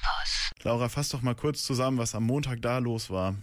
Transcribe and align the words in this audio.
Campus. 0.00 0.50
Laura, 0.62 0.88
fass 0.88 1.08
doch 1.10 1.22
mal 1.22 1.34
kurz 1.34 1.64
zusammen, 1.64 1.98
was 1.98 2.14
am 2.14 2.24
Montag 2.24 2.62
da 2.62 2.78
los 2.78 3.10
war. 3.10 3.34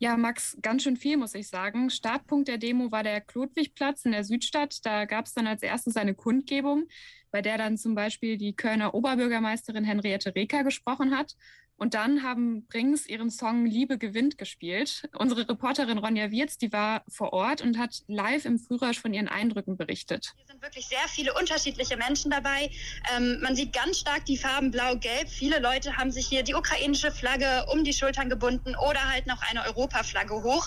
Ja, 0.00 0.16
Max, 0.16 0.56
ganz 0.62 0.84
schön 0.84 0.96
viel, 0.96 1.16
muss 1.16 1.34
ich 1.34 1.48
sagen. 1.48 1.90
Startpunkt 1.90 2.46
der 2.46 2.58
Demo 2.58 2.92
war 2.92 3.02
der 3.02 3.20
Klodwigplatz 3.20 4.04
in 4.04 4.12
der 4.12 4.22
Südstadt. 4.22 4.84
Da 4.86 5.06
gab 5.06 5.26
es 5.26 5.34
dann 5.34 5.48
als 5.48 5.62
erstes 5.62 5.96
eine 5.96 6.14
Kundgebung, 6.14 6.86
bei 7.32 7.42
der 7.42 7.58
dann 7.58 7.76
zum 7.76 7.96
Beispiel 7.96 8.38
die 8.38 8.54
Kölner 8.54 8.94
Oberbürgermeisterin 8.94 9.82
Henriette 9.82 10.34
Reker 10.36 10.62
gesprochen 10.62 11.16
hat. 11.16 11.34
Und 11.78 11.94
dann 11.94 12.24
haben 12.24 12.66
Brings 12.66 13.06
ihren 13.06 13.30
Song 13.30 13.64
Liebe 13.64 13.98
gewinnt 13.98 14.36
gespielt. 14.36 15.08
Unsere 15.16 15.48
Reporterin 15.48 15.98
Ronja 15.98 16.32
Wirz, 16.32 16.58
die 16.58 16.72
war 16.72 17.04
vor 17.08 17.32
Ort 17.32 17.62
und 17.62 17.78
hat 17.78 18.02
live 18.08 18.44
im 18.44 18.58
Frührausch 18.58 18.98
von 18.98 19.14
ihren 19.14 19.28
Eindrücken 19.28 19.76
berichtet. 19.76 20.34
Hier 20.36 20.46
sind 20.46 20.62
wirklich 20.62 20.88
sehr 20.88 21.06
viele 21.08 21.32
unterschiedliche 21.34 21.96
Menschen 21.96 22.32
dabei. 22.32 22.70
Ähm, 23.16 23.38
man 23.42 23.54
sieht 23.54 23.72
ganz 23.72 23.98
stark 23.98 24.24
die 24.24 24.36
Farben 24.36 24.72
blau-gelb. 24.72 25.28
Viele 25.28 25.60
Leute 25.60 25.96
haben 25.96 26.10
sich 26.10 26.26
hier 26.26 26.42
die 26.42 26.54
ukrainische 26.54 27.12
Flagge 27.12 27.64
um 27.72 27.84
die 27.84 27.92
Schultern 27.92 28.28
gebunden 28.28 28.74
oder 28.74 29.08
halt 29.08 29.28
noch 29.28 29.40
eine 29.48 29.64
Europaflagge 29.64 30.34
hoch. 30.42 30.66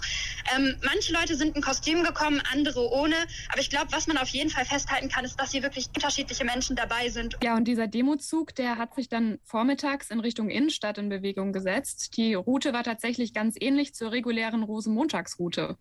Ähm, 0.55 0.77
manche 0.85 1.11
Leute 1.11 1.35
sind 1.35 1.57
in 1.57 1.61
Kostüm 1.61 2.03
gekommen, 2.03 2.41
andere 2.53 2.89
ohne. 2.89 3.15
Aber 3.49 3.59
ich 3.59 3.69
glaube, 3.69 3.91
was 3.91 4.07
man 4.07 4.17
auf 4.17 4.29
jeden 4.29 4.49
Fall 4.49 4.63
festhalten 4.63 5.09
kann, 5.09 5.25
ist, 5.25 5.37
dass 5.37 5.51
hier 5.51 5.61
wirklich 5.61 5.87
unterschiedliche 5.93 6.45
Menschen 6.45 6.77
dabei 6.77 7.09
sind. 7.09 7.37
Ja, 7.43 7.57
und 7.57 7.65
dieser 7.65 7.87
Demozug, 7.87 8.55
der 8.55 8.77
hat 8.77 8.95
sich 8.95 9.09
dann 9.09 9.39
vormittags 9.43 10.09
in 10.09 10.21
Richtung 10.21 10.49
Innenstadt 10.49 11.00
in 11.01 11.09
Bewegung 11.09 11.51
gesetzt. 11.51 12.15
Die 12.15 12.33
Route 12.33 12.71
war 12.71 12.83
tatsächlich 12.83 13.33
ganz 13.33 13.55
ähnlich 13.59 13.93
zur 13.93 14.11
regulären 14.11 14.63
Rosenmontagsroute. 14.63 15.75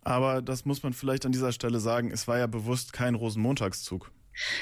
Aber 0.00 0.42
das 0.42 0.64
muss 0.64 0.82
man 0.82 0.92
vielleicht 0.92 1.26
an 1.26 1.32
dieser 1.32 1.52
Stelle 1.52 1.80
sagen, 1.80 2.10
es 2.10 2.28
war 2.28 2.38
ja 2.38 2.46
bewusst 2.46 2.92
kein 2.92 3.14
Rosenmontagszug. 3.14 4.10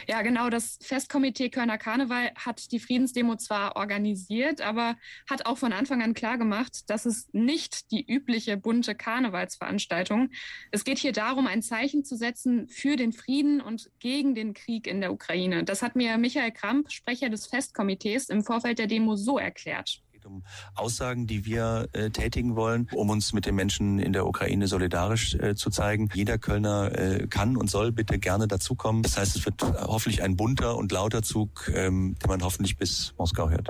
Ja, 0.06 0.22
genau. 0.22 0.50
Das 0.50 0.78
Festkomitee 0.82 1.48
Kölner 1.50 1.78
Karneval 1.78 2.32
hat 2.34 2.72
die 2.72 2.80
Friedensdemo 2.80 3.36
zwar 3.36 3.76
organisiert, 3.76 4.60
aber 4.60 4.96
hat 5.28 5.46
auch 5.46 5.58
von 5.58 5.72
Anfang 5.72 6.02
an 6.02 6.14
klar 6.14 6.38
gemacht, 6.38 6.90
dass 6.90 7.06
es 7.06 7.28
nicht 7.32 7.90
die 7.90 8.04
übliche 8.04 8.56
bunte 8.56 8.94
Karnevalsveranstaltung. 8.94 10.30
Es 10.70 10.84
geht 10.84 10.98
hier 10.98 11.12
darum, 11.12 11.46
ein 11.46 11.62
Zeichen 11.62 12.04
zu 12.04 12.16
setzen 12.16 12.68
für 12.68 12.96
den 12.96 13.12
Frieden 13.12 13.60
und 13.60 13.90
gegen 13.98 14.34
den 14.34 14.54
Krieg 14.54 14.86
in 14.86 15.00
der 15.00 15.12
Ukraine. 15.12 15.64
Das 15.64 15.82
hat 15.82 15.96
mir 15.96 16.18
Michael 16.18 16.52
Kramp, 16.52 16.90
Sprecher 16.92 17.28
des 17.28 17.46
Festkomitees, 17.46 18.28
im 18.28 18.42
Vorfeld 18.44 18.78
der 18.78 18.86
Demo 18.86 19.16
so 19.16 19.38
erklärt 19.38 20.02
um 20.26 20.42
Aussagen, 20.74 21.26
die 21.26 21.44
wir 21.44 21.88
äh, 21.92 22.10
tätigen 22.10 22.56
wollen, 22.56 22.88
um 22.94 23.10
uns 23.10 23.32
mit 23.32 23.46
den 23.46 23.54
Menschen 23.54 23.98
in 23.98 24.12
der 24.12 24.26
Ukraine 24.26 24.66
solidarisch 24.66 25.34
äh, 25.34 25.54
zu 25.54 25.70
zeigen. 25.70 26.08
Jeder 26.14 26.38
Kölner 26.38 26.98
äh, 26.98 27.26
kann 27.28 27.56
und 27.56 27.70
soll 27.70 27.92
bitte 27.92 28.18
gerne 28.18 28.48
dazukommen. 28.48 29.02
Das 29.02 29.16
heißt, 29.16 29.36
es 29.36 29.44
wird 29.44 29.62
hoffentlich 29.62 30.22
ein 30.22 30.36
bunter 30.36 30.76
und 30.76 30.92
lauter 30.92 31.22
Zug, 31.22 31.70
ähm, 31.74 32.16
den 32.22 32.28
man 32.28 32.42
hoffentlich 32.42 32.76
bis 32.76 33.14
Moskau 33.18 33.50
hört. 33.50 33.68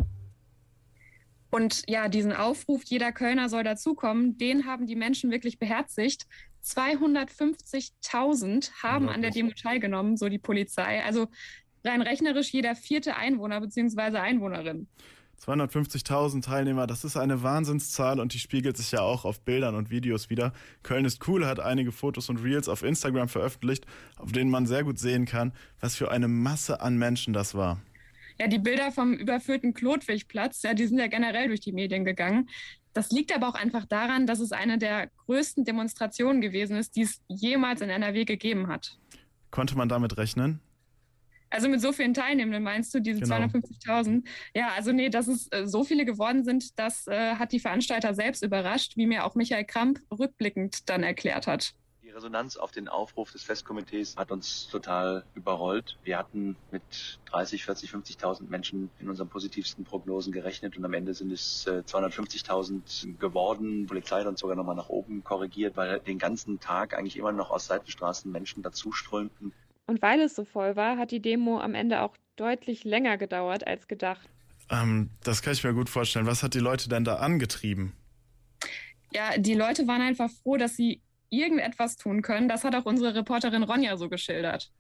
Und 1.51 1.83
ja, 1.87 2.09
diesen 2.09 2.33
Aufruf, 2.33 2.83
jeder 2.85 3.13
Kölner 3.13 3.51
soll 3.51 3.63
dazukommen, 3.63 4.39
den 4.39 4.65
haben 4.65 4.87
die 4.87 4.97
Menschen 4.97 5.31
wirklich 5.31 5.59
beherzigt. 5.59 6.27
250.000 6.65 8.71
haben 8.83 9.11
an 9.11 9.21
der 9.21 9.33
Demo 9.33 9.51
teilgenommen, 9.51 10.17
so 10.17 10.31
die 10.31 10.39
Polizei. 10.39 11.05
Also 11.05 11.29
rein 11.85 12.01
rechnerisch 12.01 12.51
jeder 12.53 12.75
vierte 12.75 13.17
Einwohner 13.17 13.61
bzw. 13.61 14.17
Einwohnerin. 14.17 14.89
250.000 15.41 16.43
Teilnehmer, 16.43 16.87
das 16.87 17.05
ist 17.05 17.17
eine 17.17 17.43
Wahnsinnszahl 17.43 18.21
und 18.21 18.33
die 18.33 18.39
spiegelt 18.39 18.77
sich 18.77 18.93
ja 18.93 19.01
auch 19.01 19.25
auf 19.25 19.41
Bildern 19.41 19.75
und 19.75 19.91
Videos 19.91 20.31
wieder. 20.31 20.53
Köln 20.83 21.05
ist 21.05 21.27
cool 21.27 21.47
hat 21.47 21.59
einige 21.59 21.91
Fotos 21.91 22.29
und 22.29 22.39
Reels 22.39 22.69
auf 22.69 22.83
Instagram 22.83 23.29
veröffentlicht, 23.29 23.87
auf 24.19 24.31
denen 24.31 24.51
man 24.51 24.67
sehr 24.67 24.85
gut 24.85 24.99
sehen 24.99 25.27
kann, 25.27 25.53
was 25.81 25.97
für 25.97 26.11
eine 26.11 26.29
Masse 26.29 26.81
an 26.81 26.97
Menschen 26.97 27.33
das 27.33 27.55
war. 27.55 27.81
Ja, 28.39 28.47
die 28.47 28.59
Bilder 28.59 28.93
vom 28.93 29.15
überfüllten 29.15 29.75
Klotwigplatz, 29.75 30.63
ja, 30.63 30.75
die 30.75 30.87
sind 30.87 30.99
ja 30.99 31.09
generell 31.09 31.49
durch 31.49 31.61
die 31.61 31.73
Medien 31.73 32.05
gegangen. 32.05 32.49
Das 32.93 33.11
liegt 33.11 33.35
aber 33.35 33.49
auch 33.49 33.55
einfach 33.55 33.87
daran, 33.87 34.27
dass 34.27 34.41
es 34.41 34.53
eine 34.53 34.79
der 34.79 35.09
größten 35.27 35.65
Demonstrationen 35.65 36.41
gewesen 36.41 36.77
ist, 36.77 36.95
die 36.97 37.03
es 37.03 37.21
jemals 37.29 37.81
in 37.81 37.91
NRW 37.91 38.25
gegeben 38.25 38.69
hat. 38.69 38.99
Konnte 39.51 39.77
man 39.77 39.89
damit 39.89 40.17
rechnen? 40.19 40.61
Also 41.53 41.69
mit 41.69 41.83
so 41.83 41.93
vielen 41.93 42.15
Teilnehmenden 42.15 42.63
meinst 42.63 42.95
du, 42.95 43.01
diese 43.01 43.21
genau. 43.21 43.37
250.000? 43.37 44.25
Ja, 44.55 44.71
also 44.75 44.91
nee, 44.91 45.11
dass 45.11 45.29
es 45.29 45.49
äh, 45.53 45.67
so 45.67 45.85
viele 45.85 46.07
geworden 46.07 46.45
sind, 46.45 46.79
das 46.79 47.07
äh, 47.07 47.35
hat 47.35 47.53
die 47.53 47.61
Veranstalter 47.61 48.15
selbst 48.15 48.43
überrascht, 48.43 48.97
wie 48.97 49.07
mir 49.07 49.27
auch 49.27 49.35
Michael 49.35 49.67
Kramp 49.67 50.01
rückblickend 50.11 50.89
dann 50.89 51.03
erklärt 51.03 51.47
hat. 51.47 51.75
Die 52.03 52.09
Resonanz 52.09 52.57
auf 52.57 52.73
den 52.73 52.89
Aufruf 52.89 53.33
des 53.33 53.43
Festkomitees 53.43 54.17
hat 54.17 54.33
uns 54.33 54.69
total 54.69 55.25
überrollt. 55.35 55.99
Wir 56.05 56.17
hatten 56.17 56.57
mit 56.71 57.21
30, 57.27 57.67
40, 57.67 57.91
50.000 57.91 58.49
Menschen 58.49 58.91
in 58.99 59.11
unseren 59.11 59.29
positivsten 59.29 59.85
Prognosen 59.85 60.33
gerechnet 60.33 60.79
und 60.79 60.85
am 60.87 60.95
Ende 60.95 61.13
sind 61.13 61.31
es 61.33 61.67
äh, 61.67 61.83
250.000 61.87 63.19
geworden. 63.19 63.83
Die 63.83 63.87
Polizei 63.89 64.21
hat 64.21 64.27
uns 64.27 64.41
sogar 64.41 64.57
nochmal 64.57 64.77
nach 64.77 64.89
oben 64.89 65.23
korrigiert, 65.23 65.77
weil 65.77 66.01
den 66.01 66.19
ganzen 66.19 66.61
Tag 66.61 66.97
eigentlich 66.97 67.19
immer 67.19 67.33
noch 67.33 67.51
aus 67.51 67.67
Seitenstraßen 67.67 68.33
Menschen 68.33 68.63
dazuströmten. 68.63 69.53
Und 69.87 70.03
weil 70.03 70.21
es 70.21 70.35
so 70.35 70.45
voll 70.45 70.77
war, 70.77 70.97
hat 70.97 71.11
die 71.11 71.21
Demo 71.21 71.61
am 71.61 71.75
Ende 71.75 72.03
auch 72.03 72.17
deutlich 72.37 72.85
länger 72.85 73.19
gedauert 73.19 73.67
als 73.67 73.89
gedacht. 73.89 74.29
Ähm, 74.71 75.11
das 75.23 75.43
kann 75.43 75.53
ich 75.53 75.65
mir 75.65 75.75
gut 75.75 75.91
vorstellen. 75.91 76.27
Was 76.27 76.43
hat 76.43 76.55
die 76.55 76.61
Leute 76.61 76.89
denn 76.89 77.05
da 77.05 77.17
angetrieben? 77.17 77.93
Ja, 79.13 79.37
die 79.37 79.55
Leute 79.55 79.87
waren 79.87 80.01
einfach 80.01 80.31
froh, 80.31 80.57
dass 80.57 80.77
sie 80.77 81.03
irgendetwas 81.29 81.97
tun 81.97 82.23
können. 82.23 82.49
Das 82.49 82.65
hat 82.65 82.75
auch 82.75 82.87
unsere 82.87 83.15
Reporterin 83.15 83.63
Ronja 83.63 83.97
so 83.97 84.09
geschildert 84.09 84.71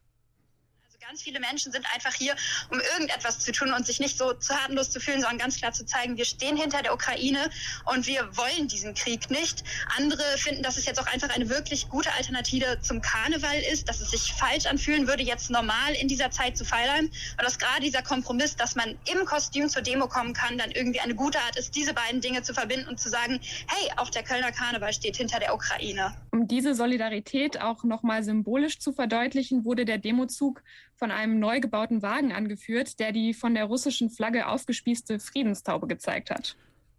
ganz 1.06 1.22
viele 1.22 1.40
Menschen 1.40 1.72
sind 1.72 1.84
einfach 1.92 2.14
hier, 2.14 2.34
um 2.70 2.78
irgendetwas 2.94 3.40
zu 3.40 3.50
tun 3.50 3.72
und 3.72 3.84
sich 3.84 3.98
nicht 3.98 4.16
so 4.16 4.34
zu 4.34 4.54
hartenlos 4.54 4.90
zu 4.90 5.00
fühlen, 5.00 5.20
sondern 5.20 5.38
ganz 5.38 5.56
klar 5.56 5.72
zu 5.72 5.84
zeigen, 5.84 6.16
wir 6.16 6.24
stehen 6.24 6.56
hinter 6.56 6.80
der 6.82 6.94
Ukraine 6.94 7.50
und 7.92 8.06
wir 8.06 8.36
wollen 8.36 8.68
diesen 8.68 8.94
Krieg 8.94 9.28
nicht. 9.28 9.64
Andere 9.98 10.22
finden, 10.36 10.62
dass 10.62 10.76
es 10.76 10.86
jetzt 10.86 11.00
auch 11.00 11.12
einfach 11.12 11.30
eine 11.30 11.48
wirklich 11.48 11.88
gute 11.88 12.12
Alternative 12.12 12.78
zum 12.82 13.00
Karneval 13.00 13.58
ist, 13.72 13.88
dass 13.88 14.00
es 14.00 14.12
sich 14.12 14.32
falsch 14.34 14.66
anfühlen 14.66 15.08
würde, 15.08 15.24
jetzt 15.24 15.50
normal 15.50 15.94
in 16.00 16.06
dieser 16.06 16.30
Zeit 16.30 16.56
zu 16.56 16.64
feiern. 16.64 17.06
Und 17.06 17.42
dass 17.42 17.58
gerade 17.58 17.80
dieser 17.80 18.02
Kompromiss, 18.02 18.54
dass 18.54 18.76
man 18.76 18.96
im 19.12 19.24
Kostüm 19.24 19.68
zur 19.68 19.82
Demo 19.82 20.06
kommen 20.06 20.34
kann, 20.34 20.56
dann 20.56 20.70
irgendwie 20.70 21.00
eine 21.00 21.16
gute 21.16 21.40
Art 21.40 21.56
ist, 21.56 21.74
diese 21.74 21.94
beiden 21.94 22.20
Dinge 22.20 22.42
zu 22.42 22.54
verbinden 22.54 22.86
und 22.88 23.00
zu 23.00 23.08
sagen, 23.08 23.40
hey, 23.66 23.90
auch 23.96 24.10
der 24.10 24.22
Kölner 24.22 24.52
Karneval 24.52 24.92
steht 24.92 25.16
hinter 25.16 25.40
der 25.40 25.52
Ukraine. 25.52 26.14
Um 26.30 26.46
diese 26.46 26.76
Solidarität 26.76 27.60
auch 27.60 27.82
nochmal 27.82 28.22
symbolisch 28.22 28.78
zu 28.78 28.92
verdeutlichen, 28.92 29.64
wurde 29.64 29.84
der 29.84 29.98
Demozug 29.98 30.62
von 31.02 31.10
einem 31.10 31.40
neu 31.40 31.58
gebauten 31.58 32.00
Wagen 32.00 32.30
angeführt, 32.30 33.00
der 33.00 33.10
die 33.10 33.34
von 33.34 33.54
der 33.54 33.64
russischen 33.64 34.08
Flagge 34.08 34.46
aufgespießte 34.46 35.18
Friedenstaube 35.18 35.88
gezeigt 35.88 36.30
hat. 36.30 36.56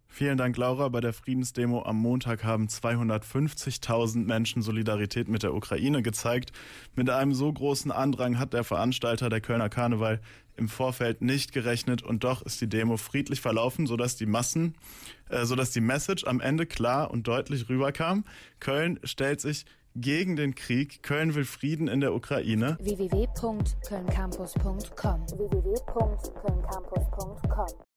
Vielen 0.08 0.36
Dank, 0.36 0.58
Laura. 0.58 0.90
Bei 0.90 1.00
der 1.00 1.14
Friedensdemo 1.14 1.82
am 1.84 1.96
Montag 1.96 2.44
haben 2.44 2.66
250.000 2.66 4.26
Menschen 4.26 4.60
Solidarität 4.60 5.28
mit 5.28 5.42
der 5.42 5.54
Ukraine 5.54 6.02
gezeigt. 6.02 6.52
Mit 6.94 7.08
einem 7.08 7.32
so 7.32 7.50
großen 7.50 7.90
Andrang 7.90 8.38
hat 8.38 8.52
der 8.52 8.62
Veranstalter 8.62 9.30
der 9.30 9.40
Kölner 9.40 9.70
Karneval 9.70 10.20
im 10.58 10.68
Vorfeld 10.68 11.22
nicht 11.22 11.52
gerechnet 11.52 12.02
und 12.02 12.24
doch 12.24 12.42
ist 12.42 12.60
die 12.60 12.68
Demo 12.68 12.98
friedlich 12.98 13.40
verlaufen, 13.40 13.86
sodass 13.86 14.16
die 14.16 14.26
Massen, 14.26 14.74
äh, 15.30 15.46
sodass 15.46 15.70
die 15.70 15.80
Message 15.80 16.24
am 16.24 16.42
Ende 16.42 16.66
klar 16.66 17.10
und 17.10 17.26
deutlich 17.26 17.70
rüberkam. 17.70 18.26
Köln 18.60 19.00
stellt 19.02 19.40
sich 19.40 19.64
gegen 19.94 20.36
den 20.36 20.54
Krieg. 20.54 21.02
Köln 21.02 21.34
will 21.34 21.44
Frieden 21.44 21.88
in 21.88 22.00
der 22.00 22.14
Ukraine. 22.14 22.78
www.kölncampus.com 22.80 25.26
www 25.28 25.74